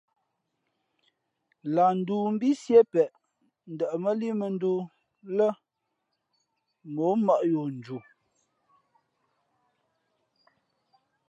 Lah 1.73 1.93
ndōō 1.99 2.17
mbí 2.35 2.49
Sié 2.61 2.79
peʼ 2.91 3.11
ndαʼmά 3.73 4.11
líʼ 4.19 4.33
mᾱᾱndōō 4.39 4.75
lά 5.37 5.47
mᾱ 6.93 7.05
mmάʼ 7.21 7.41
yo 7.51 7.61
nju. 7.75 7.97